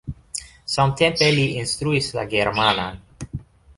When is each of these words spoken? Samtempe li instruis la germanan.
Samtempe 0.75 1.29
li 1.39 1.45
instruis 1.65 2.11
la 2.21 2.27
germanan. 2.33 2.99